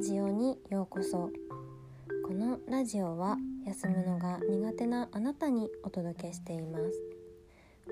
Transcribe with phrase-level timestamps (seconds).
[0.00, 1.28] ラジオにようこそ
[2.26, 6.84] このラジオは休むのが苦手なあなたにお届けしています。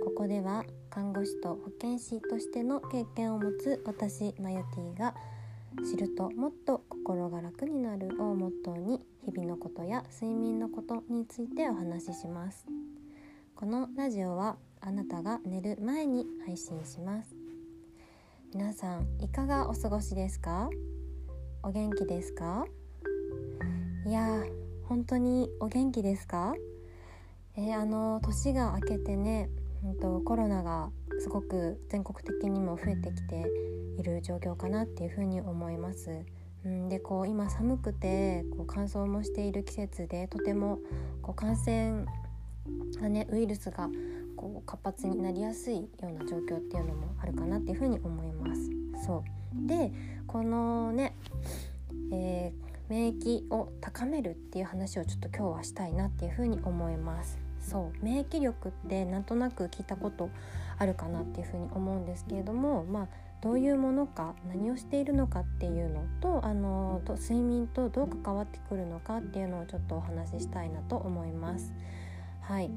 [0.02, 5.14] ここでは看護師と保健師としての経験を持つ私マヨティが
[5.84, 12.64] 知るともっと心が楽になるをモットーに日々のことや睡眠のことについてお話しします。
[13.54, 17.36] このラジオはあなたが寝る前に配信します。
[18.54, 20.70] 皆さんいかがお過ごしですか？
[21.68, 22.64] お元気ですか？
[24.07, 24.43] いや
[24.85, 26.54] 本当にお元気ですか？
[27.59, 29.50] えー、あの年が明けてね、
[29.85, 30.89] うんと、コロナが
[31.21, 33.45] すごく全国的にも増えてきて
[33.98, 36.25] いる状況かなっていうふうに思います。
[36.64, 40.78] うん、でこう今寒くてこう乾燥もしている季節でとても
[41.20, 42.06] こう感染
[42.98, 43.91] がねウイルスが
[44.37, 48.70] こう活発になりやすいような状況っていうのもあるかなっていうふうに思います。
[49.05, 49.92] そうで
[50.27, 51.14] このね、
[52.12, 57.39] えー、免疫を高めるっていう話をちょっと今日はしたいなっていうふうに思います。
[57.61, 60.31] そう免疫力ってなんとなく聞いたこと
[60.79, 63.09] あるかなっていうふうに思うんですけれどもまあ
[63.41, 71.73] どういうものか何をしているのかっていうのとあのと睡眠とどう関わってくるのかっていうのをちょっとお話ししたいなと思います。
[72.41, 72.70] はい、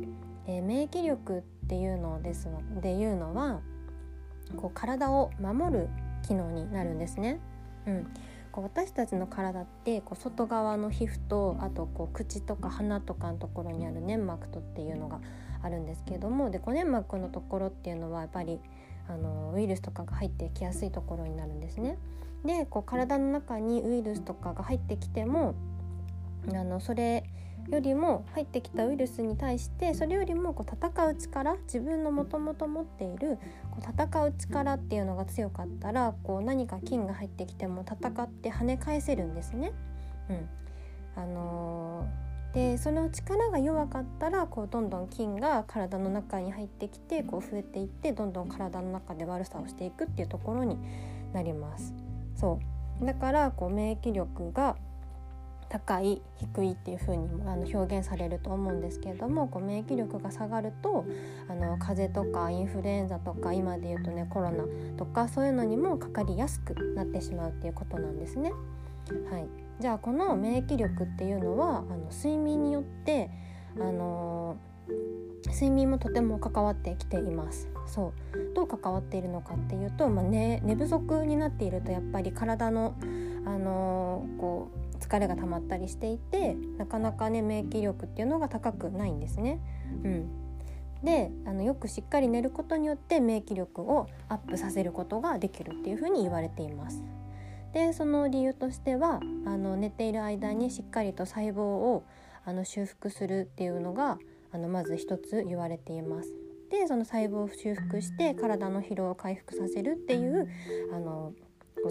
[0.48, 3.62] えー、免疫力っていうのですのでいうのは
[4.58, 5.90] こう体を守る
[6.24, 7.40] 機能になるんですね。
[7.88, 8.14] うん、
[8.52, 15.20] こう私たちの体ってこう外側の皮膚とあとこう口とか鼻とかのところにある粘膜とっていうのが
[15.64, 18.60] あるんですけれどもでこう粘膜のところっていうのはやっぱり
[19.08, 21.98] あのウイルスとかが入ってきやすいところになるんですね。
[22.46, 25.54] でこう体の中にウイルスとかが入ってきても
[26.54, 27.24] あのそれ
[27.70, 33.38] よりも入ってきたウイルスに対してそれよりもこう戦う力自分のもともと持っている
[33.72, 39.72] こう戦う力っていうのが強かったらこう何か菌が入ってきても戦って跳ね返せるんですね。
[40.30, 40.50] うん
[41.16, 50.78] あのー、でその力が弱かったらこうどんどん菌が体の中に入ってきてこう増えていってどんどん体の中で悪さをしていくっていうところに
[51.34, 51.94] なります。
[52.36, 52.60] そ
[53.02, 54.78] うだからこう免疫力が
[55.72, 61.06] 高い低いっていう風にあの表現されると思うんですけれどもこう免疫力が下がると
[61.48, 64.66] あの風邪とかインフルエンザとか今で言うとねコロナ
[64.98, 68.52] とかそういうのにもかかりやすくなってしまうっていうことなんですね。
[69.32, 69.48] はい、
[69.80, 73.30] じゃあこの免疫力っていうのはあの睡眠によって
[73.80, 74.58] あの
[75.48, 77.70] 睡眠もとても関わってきています。
[77.86, 78.54] そう。
[78.54, 82.94] どう関わっているのかっていうと、まあね、寝不足になっているとやっぱり体の、
[83.46, 89.60] あのー、こう疲れが溜まったりしていてなかなかね免疫力っていうのが高くないんですね。
[90.04, 90.30] うん、
[91.04, 97.04] であのよくしっかり寝ることによって免疫力をアップさせることができるっていうふうに言われています。
[97.74, 102.04] でその理由としてはあの寝ている間にしっかりと細胞を
[102.46, 104.20] あの修復するっていうのが
[104.52, 106.34] あのまず一つ言われています。
[106.70, 110.48] でその細胞を修復して体の疲労を回復させるっていう
[110.94, 111.34] あの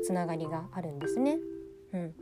[0.03, 1.39] つながりがあるんですね。
[1.93, 2.15] うん、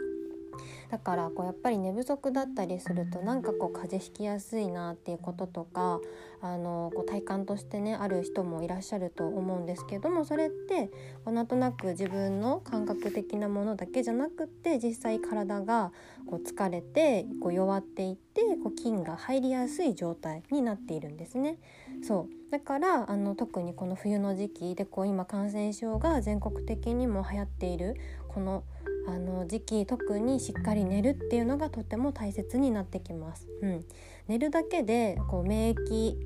[0.91, 6.01] だからこうやっぱり寝不足だったりするとなんかこう風邪ひきやすいなっていうこととか
[6.41, 10.89] あのこう体感としてねある人もいらっしゃると思うんですけどもそれって
[11.25, 15.93] こうなんとなく自分の感覚的なものだけじゃなくって実際体が
[16.27, 21.59] こう疲れてこう弱っていってこう菌が入りやすい状態になっているんですね。
[22.03, 27.97] そうだからあの特にこの冬の時期でこう今感染症が全国的にも流行っている
[28.29, 28.63] この
[29.09, 33.49] あの時期特にしっかり寝るっていうのがとても大切になってきます。
[33.63, 33.85] うん、
[34.29, 36.17] 寝るだけでこう免疫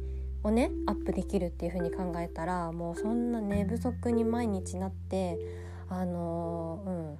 [0.44, 5.38] をねアップできるっていう風に考えたらもうそんな寝不足に毎日なって
[5.88, 7.18] あのー、うん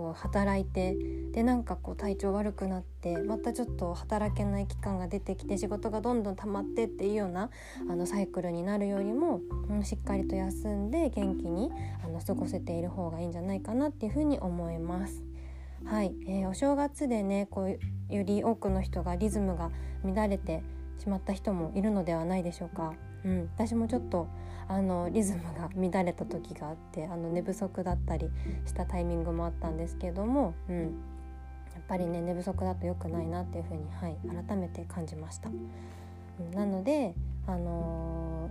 [0.00, 0.96] こう働いて
[1.32, 7.50] でなんかこう体調悪くなってまたちょっと働けない期間が出てきて仕事がどんどん溜まってっていうような
[7.90, 11.70] あのサイクルになるよりも、うん、しっかりと休んで元気に
[12.02, 15.29] あの過ごせている方がいいんじゃないかなっていうふうに思います。
[15.84, 19.70] はい、えー、お正月でねこうより多くの人がリズムが
[20.04, 20.62] 乱れて
[20.98, 22.94] しまった人もいるのではないでしょうか。
[23.24, 24.28] うん、私もちょっと
[24.68, 28.30] あのリズムが乱れた時があってあの寝不足だったり
[28.64, 30.88] したタイミングもあったんですけども、うん、やっ
[31.88, 34.16] ぱりね寝不足だと良くないなっていうふうに、はい、
[34.46, 35.50] 改めて感じました。
[35.50, 37.14] うん、なので、
[37.46, 38.50] あの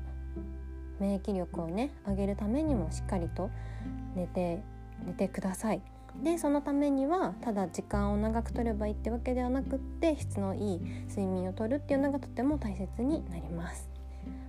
[1.00, 3.50] ー、免疫力をね上げるためにもしっかりと
[4.16, 4.62] 寝て
[5.06, 5.82] 寝てください。
[6.24, 10.80] でそのためにはただ時間を長く取ればいいってわけではなくって質のいい
[11.10, 13.90] 睡眠をとるっていうのがとても大切になります。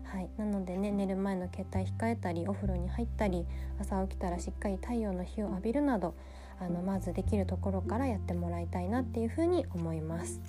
[0.05, 3.47] はい、なのでね寝る前の携帯控えたりお風呂に入ったり
[3.81, 6.15] 朝起きたらしっかり太陽の日を浴びるなど
[6.61, 10.41] あのまずできるところからやってもらいたいなっていうふうに思います。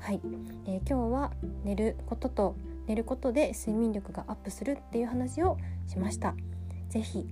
[0.00, 0.20] はい、
[0.66, 1.32] えー、今日は
[1.64, 2.56] 寝ることと
[2.86, 5.56] 寝ることで睡眠力がアップするっていう話を
[5.86, 6.34] しました。
[6.88, 7.26] ぜひ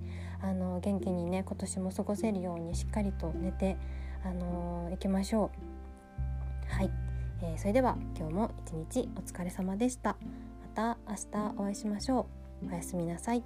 [0.45, 3.79] あの元気にね今年も過ごせるようにしっかりと寝て
[4.23, 5.51] あのー、いきましょ
[6.71, 6.75] う。
[6.75, 6.91] はい、
[7.43, 10.17] えー、それでは今日も一日お疲れ様でした。
[10.77, 12.27] また明日お会いしましょ
[12.63, 12.69] う。
[12.71, 13.43] おやすみなさい。